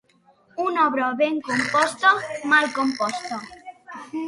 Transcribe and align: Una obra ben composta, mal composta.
Una 0.63 0.85
obra 0.91 1.09
ben 1.19 1.35
composta, 1.49 2.15
mal 2.53 2.67
composta. 2.79 3.35